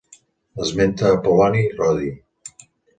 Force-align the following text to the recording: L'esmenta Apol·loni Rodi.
L'esmenta 0.61 1.13
Apol·loni 1.19 1.63
Rodi. 1.79 2.13